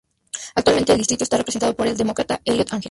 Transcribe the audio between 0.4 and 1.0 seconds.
Actualmente el